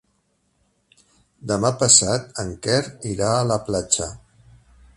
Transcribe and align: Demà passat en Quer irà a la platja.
Demà 1.51 1.71
passat 1.83 2.41
en 2.45 2.49
Quer 2.65 2.81
irà 3.13 3.31
a 3.43 3.47
la 3.51 3.59
platja. 3.69 4.09